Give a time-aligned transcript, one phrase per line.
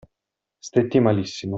[0.59, 1.49] Stetti malissimo.